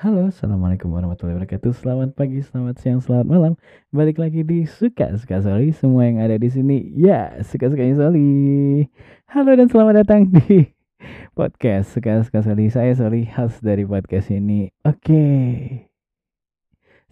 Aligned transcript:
Halo, 0.00 0.32
Assalamualaikum 0.32 0.96
warahmatullahi 0.96 1.36
wabarakatuh. 1.36 1.76
Selamat 1.76 2.16
pagi, 2.16 2.40
selamat 2.40 2.80
siang, 2.80 3.04
selamat 3.04 3.26
malam. 3.28 3.52
Balik 3.92 4.16
lagi 4.16 4.40
di 4.40 4.64
Suka 4.64 5.12
Suka 5.20 5.44
Soli. 5.44 5.76
Semua 5.76 6.08
yang 6.08 6.24
ada 6.24 6.40
di 6.40 6.48
sini, 6.48 6.88
ya 6.96 7.36
suka 7.44 7.68
suka 7.68 7.84
Soli. 7.84 8.80
Halo 9.28 9.52
dan 9.52 9.68
selamat 9.68 10.00
datang 10.00 10.24
di 10.32 10.72
podcast 11.36 11.92
Suka 11.92 12.16
Suka 12.24 12.40
Soli. 12.40 12.72
Saya 12.72 12.96
Soli, 12.96 13.28
host 13.28 13.60
dari 13.60 13.84
podcast 13.84 14.32
ini. 14.32 14.72
Oke, 14.88 15.20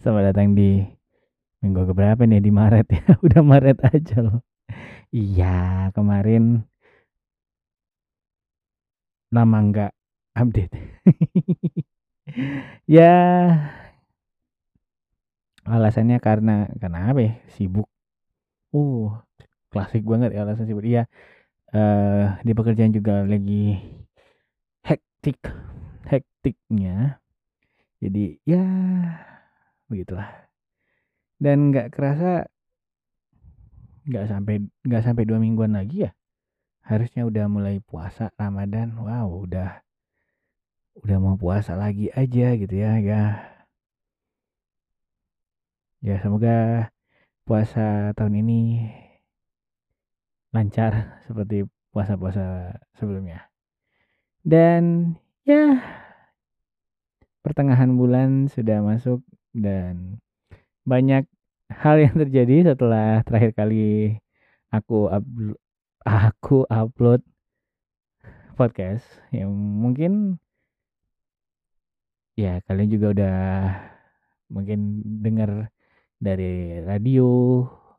selamat 0.01 0.33
datang 0.33 0.57
di 0.57 0.81
minggu 1.61 1.93
keberapa 1.93 2.25
nih 2.25 2.41
di 2.41 2.49
Maret 2.49 2.89
ya? 2.89 3.05
Udah 3.29 3.45
Maret 3.45 3.85
aja 3.85 4.17
loh. 4.25 4.41
Iya, 5.13 5.93
kemarin 5.93 6.65
lama 9.29 9.57
nggak 9.61 9.93
update. 10.33 10.73
Ya, 12.89 13.13
alasannya 15.65 16.17
karena 16.17 16.67
karena 16.81 16.99
apa 17.11 17.19
ya? 17.21 17.33
Sibuk. 17.55 17.87
Uh, 18.73 19.17
klasik 19.73 20.03
banget 20.05 20.29
ya 20.35 20.45
alasan 20.45 20.65
sibuk. 20.69 20.85
Iya, 20.85 21.03
eh 21.73 22.25
di 22.45 22.51
pekerjaan 22.57 22.93
juga 22.97 23.25
lagi 23.25 23.77
hektik, 24.85 25.39
hektiknya. 26.11 27.21
Jadi 28.03 28.39
ya 28.47 28.63
begitulah. 29.89 30.29
Dan 31.39 31.71
nggak 31.71 31.91
kerasa 31.95 32.47
nggak 34.09 34.25
sampai 34.31 34.55
nggak 34.87 35.03
sampai 35.05 35.23
dua 35.29 35.39
mingguan 35.41 35.73
lagi 35.77 36.09
ya. 36.09 36.11
Harusnya 36.81 37.23
udah 37.29 37.45
mulai 37.45 37.77
puasa 37.83 38.33
Ramadan. 38.41 38.97
Wow, 38.97 39.45
udah 39.45 39.81
udah 41.03 41.17
mau 41.21 41.35
puasa 41.39 41.75
lagi 41.79 42.11
aja 42.11 42.55
gitu 42.59 42.75
ya 42.75 42.99
ya. 42.99 43.23
Ya 45.99 46.15
semoga 46.23 46.89
puasa 47.43 48.15
tahun 48.15 48.39
ini 48.43 48.59
lancar 50.55 51.21
seperti 51.27 51.67
puasa-puasa 51.91 52.77
sebelumnya. 52.95 53.51
Dan 54.43 55.15
ya 55.43 55.81
pertengahan 57.43 57.95
bulan 57.95 58.47
sudah 58.47 58.79
masuk 58.83 59.23
dan 59.55 60.19
banyak 60.85 61.25
hal 61.69 61.95
yang 62.01 62.15
terjadi 62.17 62.73
setelah 62.73 63.21
terakhir 63.25 63.51
kali 63.53 64.17
aku 64.73 65.09
aku 66.05 66.57
upload 66.69 67.21
podcast 68.57 69.05
yang 69.31 69.53
mungkin 69.53 70.41
ya 72.39 72.63
kalian 72.63 72.89
juga 72.95 73.07
udah 73.11 73.37
mungkin 74.47 75.03
dengar 75.19 75.67
dari 76.15 76.79
radio 76.87 77.27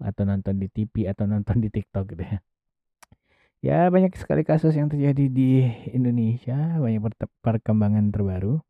atau 0.00 0.22
nonton 0.24 0.56
di 0.56 0.68
TV 0.72 1.12
atau 1.12 1.28
nonton 1.28 1.60
di 1.60 1.68
TikTok 1.68 2.16
gitu 2.16 2.24
ya. 2.24 2.38
Ya 3.60 3.78
banyak 3.92 4.16
sekali 4.16 4.40
kasus 4.40 4.72
yang 4.72 4.88
terjadi 4.88 5.28
di 5.28 5.68
Indonesia, 5.92 6.80
banyak 6.80 7.04
perkembangan 7.44 8.08
terbaru. 8.08 8.64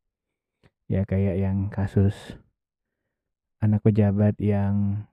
Ya 0.90 1.06
kayak 1.06 1.38
yang 1.38 1.70
kasus 1.70 2.34
anak 3.62 3.86
pejabat 3.86 4.34
yang 4.42 5.06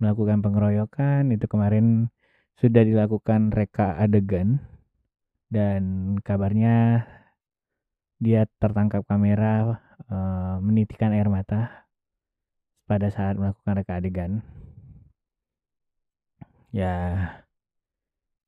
melakukan 0.00 0.40
pengeroyokan 0.40 1.28
itu 1.36 1.44
kemarin 1.44 2.08
sudah 2.56 2.80
dilakukan 2.80 3.52
reka 3.52 4.00
adegan 4.00 4.64
dan 5.52 6.16
kabarnya 6.24 7.04
dia 8.24 8.48
tertangkap 8.56 9.04
kamera 9.04 9.84
uh, 10.08 10.56
menitikan 10.64 11.12
air 11.12 11.28
mata 11.28 11.84
pada 12.88 13.12
saat 13.12 13.36
melakukan 13.36 13.76
reka 13.76 14.00
adegan. 14.00 14.40
Ya, 16.72 16.96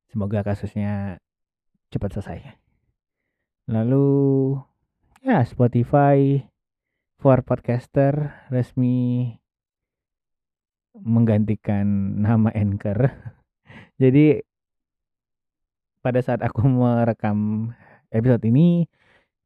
semoga 0.09 0.41
kasusnya 0.41 1.21
cepat 1.93 2.17
selesai. 2.17 2.57
Lalu, 3.69 4.57
ya 5.21 5.45
Spotify 5.45 6.41
for 7.21 7.45
podcaster 7.45 8.33
resmi 8.49 9.37
menggantikan 10.97 12.17
nama 12.25 12.49
Anchor. 12.51 13.13
Jadi 14.01 14.41
pada 16.01 16.19
saat 16.23 16.41
aku 16.41 16.65
merekam 16.65 17.71
episode 18.11 18.43
ini 18.47 18.87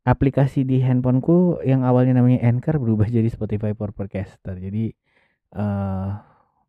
aplikasi 0.02 0.66
di 0.66 0.82
handphoneku 0.82 1.62
yang 1.62 1.86
awalnya 1.86 2.18
namanya 2.18 2.42
Anchor 2.42 2.82
berubah 2.82 3.06
jadi 3.06 3.30
Spotify 3.30 3.78
for 3.78 3.94
Podcaster. 3.94 4.58
Jadi 4.58 4.94
uh, 5.54 6.18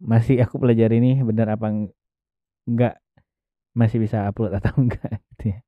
masih 0.03 0.43
aku 0.45 0.61
pelajari 0.61 1.01
ini 1.01 1.23
benar 1.25 1.57
apa 1.57 1.73
enggak 2.69 3.01
masih 3.73 4.03
bisa 4.03 4.29
upload 4.29 4.53
atau 4.61 4.73
enggak 4.83 5.23
gitu 5.35 5.57
ya. 5.57 5.59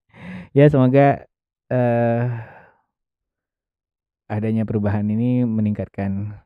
Ya 0.55 0.65
semoga 0.71 1.25
uh, 1.73 2.25
adanya 4.29 4.65
perubahan 4.69 5.05
ini 5.09 5.45
meningkatkan 5.45 6.41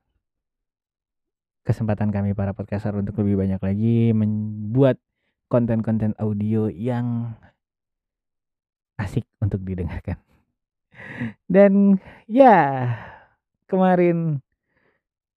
kesempatan 1.66 2.08
kami 2.08 2.32
para 2.32 2.56
podcaster 2.56 2.96
untuk 2.96 3.20
lebih 3.20 3.44
banyak 3.44 3.60
lagi 3.60 3.96
membuat 4.16 4.96
konten-konten 5.52 6.16
audio 6.16 6.72
yang 6.72 7.36
asik 8.96 9.28
untuk 9.44 9.60
didengarkan. 9.68 10.16
Dan 11.48 11.96
ya 12.28 12.92
kemarin 13.64 14.44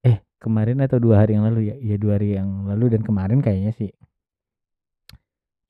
eh 0.03 0.19
kemarin 0.43 0.83
atau 0.83 0.99
dua 0.99 1.23
hari 1.23 1.39
yang 1.39 1.47
lalu 1.47 1.71
ya, 1.71 1.75
ya 1.79 1.95
dua 1.95 2.19
hari 2.19 2.35
yang 2.35 2.67
lalu 2.67 2.99
dan 2.99 3.01
kemarin 3.07 3.39
kayaknya 3.39 3.71
sih. 3.71 3.91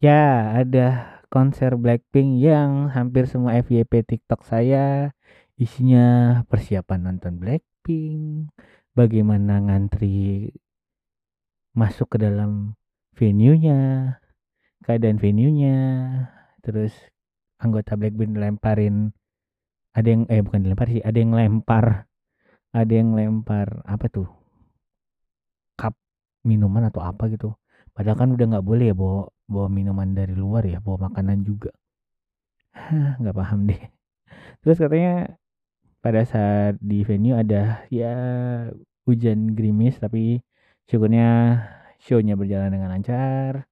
Ya 0.01 0.57
ada 0.57 1.21
konser 1.29 1.77
Blackpink 1.77 2.41
yang 2.41 2.89
hampir 2.89 3.29
semua 3.29 3.53
FYP 3.61 4.01
TikTok 4.01 4.41
saya 4.43 5.13
isinya 5.61 6.41
persiapan 6.49 7.05
nonton 7.05 7.37
Blackpink, 7.37 8.49
bagaimana 8.97 9.61
ngantri 9.61 10.49
masuk 11.77 12.17
ke 12.17 12.17
dalam 12.17 12.73
venue-nya, 13.13 14.17
keadaan 14.81 15.21
venue-nya, 15.21 15.77
terus 16.65 16.97
anggota 17.61 17.93
Blackpink 17.93 18.33
lemparin 18.41 19.13
ada 19.91 20.07
yang 20.07 20.23
eh 20.31 20.39
bukan 20.39 20.63
dilempar 20.63 20.87
sih 20.87 21.03
ada 21.03 21.17
yang 21.19 21.35
lempar 21.35 22.07
ada 22.71 22.93
yang 22.95 23.11
lempar 23.11 23.83
apa 23.83 24.07
tuh 24.07 24.27
cup 25.75 25.95
minuman 26.47 26.87
atau 26.87 27.03
apa 27.03 27.27
gitu. 27.27 27.51
Padahal 27.91 28.17
kan 28.17 28.29
udah 28.31 28.45
nggak 28.55 28.65
boleh 28.65 28.85
ya 28.91 28.95
bawa 28.95 29.27
bawa 29.51 29.67
minuman 29.67 30.15
dari 30.15 30.31
luar 30.31 30.63
ya 30.63 30.79
bawa 30.79 31.11
makanan 31.11 31.43
juga. 31.43 31.75
Nggak 33.21 33.35
paham 33.35 33.67
deh. 33.67 33.81
Terus 34.63 34.77
katanya 34.79 35.35
pada 35.99 36.23
saat 36.23 36.79
di 36.79 37.03
venue 37.03 37.35
ada 37.35 37.83
ya 37.91 38.13
hujan 39.05 39.53
gerimis 39.53 39.99
tapi 39.99 40.39
syukurnya 40.87 41.59
shownya 41.99 42.39
berjalan 42.39 42.71
dengan 42.71 42.89
lancar. 42.95 43.67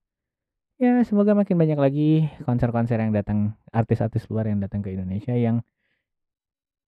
Ya 0.80 1.00
semoga 1.04 1.36
makin 1.36 1.60
banyak 1.60 1.80
lagi 1.80 2.12
konser-konser 2.48 3.00
yang 3.00 3.12
datang 3.12 3.56
artis-artis 3.72 4.28
luar 4.32 4.48
yang 4.48 4.64
datang 4.64 4.80
ke 4.80 4.96
Indonesia 4.96 5.36
yang 5.36 5.60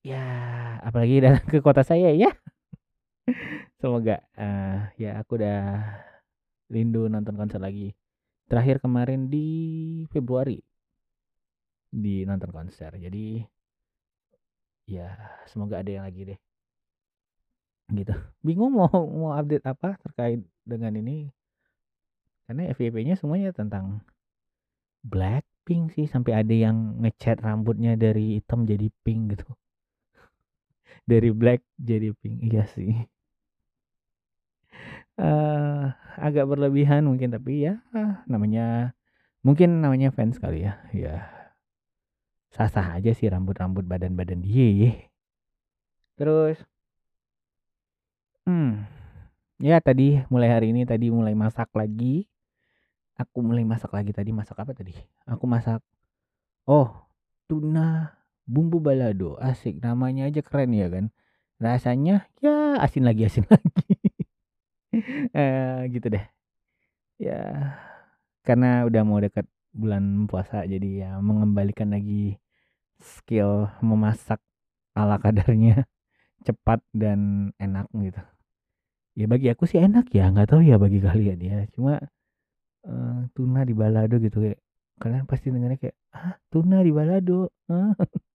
Ya, 0.01 0.25
apalagi 0.81 1.21
datang 1.25 1.45
ke 1.45 1.61
kota 1.61 1.85
saya 1.85 2.09
ya. 2.13 2.33
Semoga 3.81 4.21
uh, 4.37 4.89
ya 4.97 5.17
aku 5.21 5.37
udah 5.37 5.77
rindu 6.73 7.05
nonton 7.05 7.37
konser 7.37 7.61
lagi. 7.61 7.93
Terakhir 8.49 8.81
kemarin 8.81 9.29
di 9.29 9.47
Februari 10.09 10.57
di 11.93 12.25
nonton 12.25 12.49
konser. 12.49 12.97
Jadi 12.97 13.45
ya 14.89 15.13
semoga 15.45 15.85
ada 15.85 15.91
yang 15.93 16.05
lagi 16.09 16.33
deh. 16.33 16.39
Gitu. 17.93 18.13
Bingung 18.41 18.73
mau 18.73 18.89
mau 18.89 19.37
update 19.37 19.65
apa 19.69 20.01
terkait 20.01 20.41
dengan 20.65 20.97
ini. 20.97 21.29
Karena 22.49 22.73
FYP-nya 22.73 23.15
semuanya 23.15 23.53
tentang 23.53 24.01
Blackpink 25.05 25.93
sih 25.93 26.09
sampai 26.09 26.41
ada 26.41 26.53
yang 26.53 27.01
ngecat 27.01 27.41
rambutnya 27.41 27.95
dari 27.97 28.41
hitam 28.41 28.65
jadi 28.65 28.89
pink 29.01 29.37
gitu 29.37 29.49
dari 31.11 31.29
black 31.35 31.59
jadi 31.75 32.15
pink. 32.15 32.39
Iya 32.47 32.63
sih. 32.71 32.95
Uh, 35.19 35.91
agak 36.15 36.47
berlebihan 36.47 37.03
mungkin 37.03 37.35
tapi 37.35 37.67
ya 37.67 37.83
namanya 38.25 38.95
mungkin 39.43 39.83
namanya 39.83 40.15
fans 40.15 40.39
kali 40.39 40.63
ya. 40.63 40.79
Ya. 40.95 41.27
Sah-sah 42.55 42.95
aja 42.99 43.11
sih 43.11 43.27
rambut-rambut 43.27 43.83
badan-badan 43.87 44.39
dia 44.43 45.07
terus 46.19 46.59
hmm 48.45 48.85
ya 49.57 49.81
tadi 49.81 50.21
mulai 50.29 50.53
hari 50.53 50.69
ini 50.69 50.85
tadi 50.85 51.09
mulai 51.09 51.35
masak 51.35 51.71
lagi. 51.75 52.27
Aku 53.17 53.45
mulai 53.45 53.61
masak 53.61 53.93
lagi 53.93 54.09
tadi. 54.13 54.33
Masak 54.33 54.57
apa 54.57 54.73
tadi? 54.73 54.93
Aku 55.29 55.45
masak 55.45 55.81
oh 56.65 56.89
tuna 57.45 58.20
bumbu 58.45 58.77
balado 58.81 59.37
asik. 59.41 59.79
Namanya 59.81 60.29
aja 60.29 60.41
keren 60.43 60.73
ya 60.75 60.87
kan? 60.91 61.09
Rasanya 61.61 62.27
ya 62.41 62.77
asin 62.81 63.05
lagi 63.05 63.27
asin 63.27 63.45
lagi. 63.51 63.95
Eh, 65.31 65.79
gitu 65.93 66.07
deh. 66.11 66.25
Ya 67.21 67.39
karena 68.41 68.83
udah 68.89 69.01
mau 69.05 69.21
dekat 69.21 69.45
bulan 69.71 70.27
puasa 70.27 70.65
jadi 70.67 71.07
ya 71.07 71.11
mengembalikan 71.21 71.93
lagi 71.95 72.41
skill 72.99 73.71
memasak 73.79 74.41
ala 74.97 75.15
kadarnya 75.21 75.85
cepat 76.47 76.81
dan 76.91 77.51
enak 77.61 77.87
gitu. 77.95 78.21
Ya 79.15 79.25
bagi 79.27 79.47
aku 79.51 79.63
sih 79.69 79.79
enak 79.79 80.11
ya. 80.11 80.31
Nggak 80.31 80.49
tahu 80.55 80.61
ya 80.65 80.75
bagi 80.81 80.99
kalian 81.03 81.39
ya. 81.39 81.57
Cuma 81.75 81.99
uh, 82.87 83.19
tuna 83.35 83.61
di 83.67 83.73
balado 83.77 84.17
gitu 84.17 84.37
kayak 84.43 84.59
kalian 85.01 85.25
pasti 85.25 85.49
dengarnya 85.49 85.79
kayak 85.81 85.97
ah 86.13 86.37
tuna 86.53 86.85
di 86.85 86.91
balado 86.93 87.49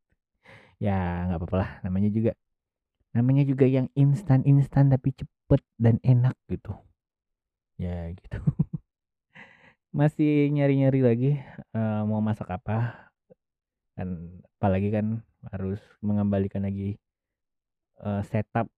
ya 0.83 1.27
nggak 1.29 1.39
apa-apa 1.41 1.57
lah. 1.57 1.71
Namanya 1.85 2.11
juga 2.13 2.33
namanya 3.17 3.45
juga 3.49 3.65
yang 3.65 3.89
instan 3.97 4.45
instan 4.45 4.93
tapi 4.93 5.13
cepet 5.17 5.61
dan 5.81 5.97
enak 6.05 6.37
gitu. 6.53 6.77
Ya 7.81 8.13
gitu. 8.13 8.39
Masih 9.99 10.53
nyari-nyari 10.53 11.01
lagi 11.01 11.31
uh, 11.73 12.05
mau 12.05 12.21
masak 12.21 12.49
apa. 12.53 13.09
Dan 13.97 14.41
apalagi 14.61 14.93
kan 14.93 15.25
harus 15.49 15.81
mengembalikan 16.05 16.65
lagi 16.65 17.01
uh, 18.05 18.21
setup. 18.29 18.69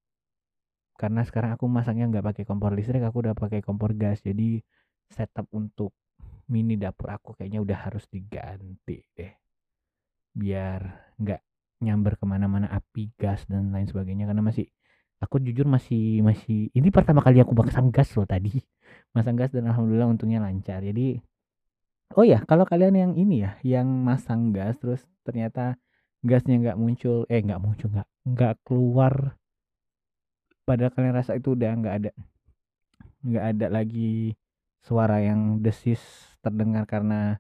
Karena 0.99 1.23
sekarang 1.23 1.55
aku 1.55 1.67
masaknya 1.71 2.11
nggak 2.11 2.27
pakai 2.35 2.45
kompor 2.47 2.75
listrik 2.75 3.03
aku 3.03 3.23
udah 3.27 3.35
pakai 3.35 3.63
kompor 3.63 3.95
gas. 3.99 4.23
Jadi 4.23 4.63
setup 5.11 5.47
untuk 5.55 5.95
mini 6.49 6.79
dapur 6.81 7.13
aku 7.13 7.37
kayaknya 7.37 7.61
udah 7.63 7.79
harus 7.91 8.07
diganti 8.11 9.03
deh. 9.15 9.33
Biar 10.35 11.15
nggak 11.19 11.48
nyamber 11.85 12.19
ke 12.19 12.25
mana-mana 12.27 12.67
api 12.71 13.15
gas 13.19 13.45
dan 13.51 13.71
lain 13.75 13.87
sebagainya. 13.87 14.29
Karena 14.29 14.43
masih 14.43 14.67
aku 15.19 15.43
jujur 15.43 15.67
masih 15.67 16.23
masih 16.23 16.71
ini 16.75 16.89
pertama 16.95 17.23
kali 17.23 17.43
aku 17.43 17.55
pasang 17.57 17.91
gas 17.95 18.15
loh 18.19 18.27
tadi. 18.29 18.59
Masang 19.17 19.37
gas 19.41 19.53
dan 19.53 19.69
alhamdulillah 19.69 20.09
untungnya 20.09 20.41
lancar. 20.41 20.81
Jadi 20.85 21.19
oh 22.17 22.25
ya 22.25 22.41
kalau 22.49 22.65
kalian 22.65 22.95
yang 22.97 23.13
ini 23.19 23.45
ya 23.45 23.53
yang 23.61 23.89
masang 24.07 24.55
gas 24.55 24.81
terus 24.81 25.05
ternyata 25.27 25.77
gasnya 26.25 26.57
nggak 26.57 26.79
muncul 26.81 27.29
eh 27.29 27.41
nggak 27.45 27.61
muncul 27.61 27.89
nggak 27.93 28.09
nggak 28.25 28.55
keluar 28.65 29.37
padahal 30.65 30.93
kalian 30.93 31.17
rasa 31.17 31.37
itu 31.37 31.53
udah 31.53 31.71
nggak 31.77 31.95
ada 32.01 32.11
nggak 33.23 33.45
ada 33.45 33.67
lagi 33.69 34.35
suara 34.81 35.21
yang 35.21 35.61
desis 35.61 36.01
terdengar 36.41 36.89
karena 36.89 37.37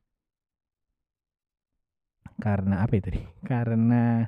karena 2.38 2.87
apa 2.87 2.94
itu 2.99 3.08
nih 3.14 3.26
karena 3.44 4.26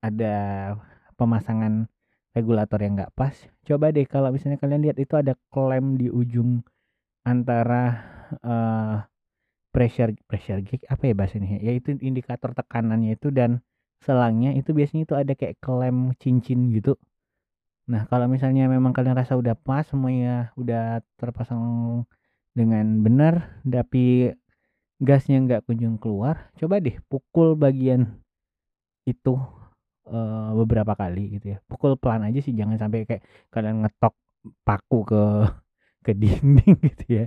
ada 0.00 0.36
pemasangan 1.18 1.86
regulator 2.32 2.78
yang 2.80 2.94
nggak 2.96 3.14
pas. 3.14 3.34
Coba 3.66 3.90
deh 3.92 4.06
kalau 4.06 4.30
misalnya 4.32 4.56
kalian 4.56 4.82
lihat 4.86 4.98
itu 5.02 5.14
ada 5.18 5.34
klem 5.52 5.98
di 6.00 6.08
ujung 6.08 6.62
antara 7.26 8.00
uh, 8.40 9.04
pressure 9.70 10.14
pressure 10.26 10.58
gauge 10.64 10.82
apa 10.90 11.02
ya 11.10 11.14
bahasanya 11.14 11.62
yaitu 11.62 11.94
indikator 12.02 12.50
tekanannya 12.56 13.14
itu 13.14 13.30
dan 13.30 13.62
selangnya 14.02 14.56
itu 14.56 14.72
biasanya 14.72 15.02
itu 15.06 15.14
ada 15.14 15.32
kayak 15.36 15.60
klem 15.60 16.16
cincin 16.18 16.72
gitu. 16.74 16.96
Nah, 17.90 18.06
kalau 18.06 18.30
misalnya 18.30 18.70
memang 18.70 18.94
kalian 18.94 19.18
rasa 19.18 19.34
udah 19.34 19.58
pas 19.58 19.82
semuanya 19.84 20.54
udah 20.54 21.02
terpasang 21.18 21.60
dengan 22.54 23.02
benar 23.02 23.60
tapi 23.66 24.34
gasnya 25.00 25.40
nggak 25.40 25.64
kunjung 25.66 25.96
keluar, 25.96 26.52
coba 26.60 26.76
deh 26.84 26.96
pukul 27.08 27.56
bagian 27.56 28.20
itu 29.08 29.34
uh, 30.06 30.52
beberapa 30.60 30.92
kali 30.92 31.40
gitu 31.40 31.56
ya. 31.56 31.58
Pukul 31.64 31.96
pelan 31.96 32.28
aja 32.28 32.38
sih 32.44 32.52
jangan 32.52 32.76
sampai 32.76 33.08
kayak 33.08 33.22
kalian 33.48 33.82
ngetok 33.84 34.14
paku 34.64 34.98
ke 35.08 35.22
ke 36.06 36.12
dinding 36.16 36.76
gitu 36.92 37.06
ya. 37.08 37.24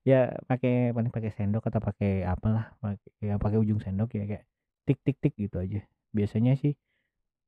Ya 0.00 0.20
pakai 0.48 0.96
paling 0.96 1.12
pakai 1.12 1.30
sendok 1.36 1.68
atau 1.68 1.80
pakai 1.84 2.24
apalah, 2.24 2.72
pakai 2.80 3.10
ya 3.20 3.34
pakai 3.36 3.58
ujung 3.60 3.80
sendok 3.84 4.16
ya 4.16 4.24
kayak 4.24 4.44
tik 4.88 4.98
tik 5.04 5.16
tik 5.20 5.34
gitu 5.36 5.60
aja. 5.60 5.84
Biasanya 6.16 6.56
sih 6.56 6.72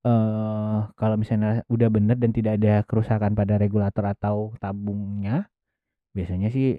uh, 0.04 0.92
kalau 1.00 1.16
misalnya 1.16 1.64
udah 1.72 1.88
bener 1.88 2.16
dan 2.20 2.30
tidak 2.36 2.60
ada 2.60 2.84
kerusakan 2.84 3.32
pada 3.32 3.56
regulator 3.56 4.04
atau 4.04 4.52
tabungnya, 4.60 5.48
biasanya 6.12 6.52
sih 6.52 6.76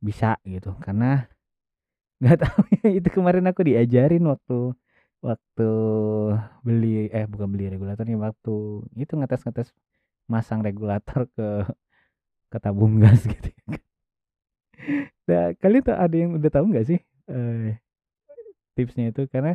bisa 0.00 0.40
gitu. 0.48 0.72
Karena 0.80 1.28
nggak 2.22 2.38
tahu 2.38 2.62
ya 2.78 2.88
itu 3.02 3.08
kemarin 3.10 3.44
aku 3.50 3.66
diajarin 3.66 4.22
waktu 4.30 4.78
waktu 5.22 5.70
beli 6.62 7.10
eh 7.10 7.26
bukan 7.26 7.48
beli 7.50 7.66
regulatornya 7.74 8.18
waktu 8.18 8.54
itu 8.94 9.12
ngetes-ngetes 9.18 9.74
masang 10.30 10.62
regulator 10.62 11.26
ke 11.34 11.66
ke 12.46 12.58
tabung 12.62 13.02
gas 13.02 13.26
gitu 13.32 13.48
ya. 13.50 13.62
Nah, 15.30 15.46
kalian 15.58 15.82
tuh 15.86 15.94
ada 15.94 16.16
yang 16.18 16.30
udah 16.38 16.50
tahu 16.50 16.64
nggak 16.70 16.86
sih 16.90 17.00
eh, 17.30 17.78
tipsnya 18.74 19.10
itu? 19.10 19.26
Karena 19.30 19.54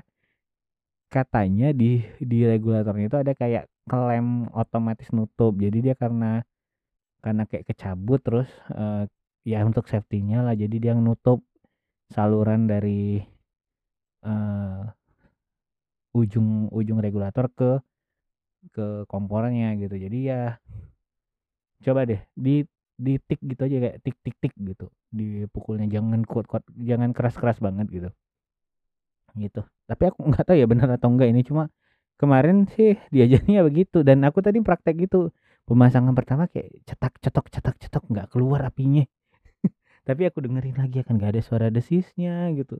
katanya 1.07 1.71
di 1.71 2.03
di 2.19 2.43
regulatornya 2.43 3.07
itu 3.07 3.17
ada 3.19 3.33
kayak 3.35 3.63
klem 3.87 4.51
otomatis 4.51 5.07
nutup. 5.15 5.55
Jadi 5.55 5.91
dia 5.91 5.95
karena 5.95 6.43
karena 7.23 7.43
kayak 7.47 7.67
kecabut 7.67 8.19
terus 8.23 8.49
uh, 8.75 9.07
ya 9.47 9.63
untuk 9.63 9.87
safety-nya 9.87 10.43
lah. 10.43 10.55
Jadi 10.55 10.75
dia 10.83 10.93
nutup 10.95 11.43
saluran 12.11 12.67
dari 12.67 13.19
uh, 14.23 14.83
ujung 16.15 16.71
ujung 16.73 16.99
regulator 17.03 17.51
ke 17.53 17.79
ke 18.73 19.05
kompornya 19.05 19.77
gitu. 19.77 19.95
Jadi 19.95 20.19
ya 20.31 20.57
coba 21.85 22.09
deh 22.09 22.21
di 22.33 22.65
di 22.97 23.21
tik 23.21 23.37
gitu 23.45 23.61
aja 23.69 23.77
kayak 23.77 23.97
tik 24.01 24.17
tik 24.25 24.35
tik 24.41 24.53
gitu. 24.57 24.89
Dipukulnya 25.13 25.87
jangan 25.87 26.25
kuat 26.25 26.49
kuat 26.49 26.63
jangan 26.73 27.13
keras 27.13 27.35
keras 27.37 27.59
banget 27.61 27.87
gitu. 27.93 28.09
Gitu. 29.37 29.61
Tapi 29.85 30.03
aku 30.09 30.19
nggak 30.33 30.45
tahu 30.49 30.57
ya 30.57 30.65
benar 30.65 30.89
atau 30.97 31.13
enggak 31.13 31.29
ini 31.29 31.45
cuma 31.45 31.69
kemarin 32.17 32.65
sih 32.73 32.97
diajarnya 33.13 33.61
begitu. 33.67 34.01
Dan 34.01 34.25
aku 34.25 34.41
tadi 34.41 34.57
praktek 34.63 35.05
gitu 35.05 35.29
pemasangan 35.67 36.15
pertama 36.15 36.47
kayak 36.47 36.71
cetak 36.87 37.19
cetok 37.21 37.45
cetak 37.51 37.75
cetok 37.77 38.03
nggak 38.07 38.27
keluar 38.31 38.63
apinya 38.63 39.03
tapi 40.07 40.23
aku 40.23 40.39
dengerin 40.39 40.79
lagi 40.79 41.03
akan 41.03 41.19
nggak 41.19 41.31
ada 41.35 41.41
suara 41.43 41.67
desisnya 41.67 42.47
gitu. 42.55 42.79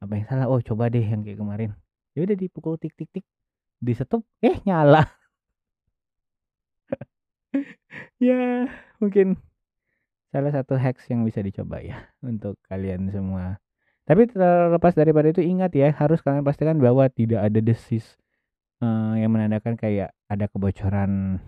Apa 0.00 0.16
yang 0.16 0.24
salah? 0.24 0.46
Oh 0.48 0.56
coba 0.64 0.88
deh 0.88 1.04
yang 1.04 1.20
kayak 1.20 1.36
kemarin. 1.36 1.70
Ya 2.16 2.24
udah 2.24 2.32
dipukul 2.32 2.80
tik 2.80 2.96
tik 2.96 3.12
tik. 3.12 3.24
Di 3.76 3.92
stop 3.92 4.24
eh 4.40 4.56
nyala. 4.64 5.04
Ya 8.20 8.68
mungkin 9.00 9.40
salah 10.28 10.52
satu 10.52 10.76
hacks 10.76 11.08
yang 11.08 11.24
bisa 11.24 11.40
dicoba 11.40 11.80
ya 11.80 12.08
untuk 12.20 12.60
kalian 12.68 13.08
semua. 13.08 13.56
Tapi 14.04 14.28
terlepas 14.28 14.92
daripada 14.92 15.32
itu 15.32 15.42
ingat 15.42 15.72
ya, 15.74 15.90
harus 15.96 16.22
kalian 16.22 16.46
pastikan 16.46 16.78
bahwa 16.78 17.08
tidak 17.10 17.42
ada 17.42 17.58
desis 17.58 18.20
uh, 18.78 19.18
yang 19.18 19.34
menandakan 19.34 19.74
kayak 19.74 20.14
ada 20.28 20.46
kebocoran 20.46 21.42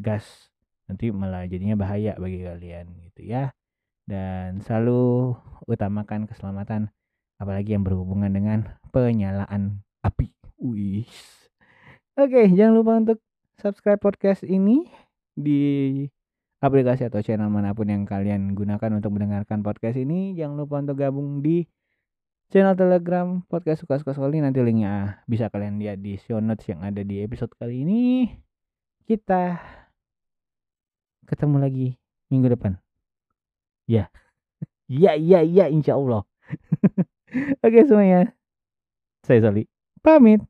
gas. 0.00 0.48
Nanti 0.88 1.12
malah 1.12 1.44
jadinya 1.44 1.76
bahaya 1.76 2.16
bagi 2.16 2.46
kalian 2.46 2.86
gitu 3.10 3.28
ya. 3.28 3.52
Dan 4.12 4.60
selalu 4.60 5.32
utamakan 5.64 6.28
keselamatan 6.28 6.92
apalagi 7.40 7.72
yang 7.72 7.80
berhubungan 7.80 8.28
dengan 8.28 8.76
penyalaan 8.92 9.80
api. 10.04 10.28
Wih. 10.60 11.08
Oke, 12.20 12.44
jangan 12.52 12.76
lupa 12.76 12.92
untuk 13.00 13.18
subscribe 13.56 13.96
podcast 13.96 14.44
ini 14.44 14.84
di 15.32 16.04
aplikasi 16.60 17.08
atau 17.08 17.24
channel 17.24 17.48
mana 17.48 17.72
pun 17.72 17.88
yang 17.88 18.04
kalian 18.04 18.52
gunakan 18.52 19.00
untuk 19.00 19.16
mendengarkan 19.16 19.64
podcast 19.64 19.96
ini. 19.96 20.36
Jangan 20.36 20.60
lupa 20.60 20.84
untuk 20.84 21.00
gabung 21.00 21.40
di 21.40 21.64
channel 22.52 22.76
telegram 22.76 23.40
podcast 23.48 23.80
suka-suka 23.80 24.12
sekali 24.12 24.44
nanti 24.44 24.60
linknya 24.60 25.24
bisa 25.24 25.48
kalian 25.48 25.80
lihat 25.80 26.04
di 26.04 26.20
show 26.20 26.36
notes 26.36 26.68
yang 26.68 26.84
ada 26.84 27.00
di 27.00 27.24
episode 27.24 27.48
kali 27.56 27.80
ini 27.80 28.28
kita 29.08 29.56
ketemu 31.24 31.56
lagi 31.56 31.88
minggu 32.28 32.52
depan 32.52 32.76
ya 33.86 34.08
ya 34.88 35.12
ya 35.16 35.40
ya 35.42 35.66
insya 35.68 35.96
Allah. 35.96 36.22
Oke 37.64 37.80
semuanya. 37.88 38.34
Saya 39.24 39.40
Soli 39.40 39.64
pamit 40.02 40.42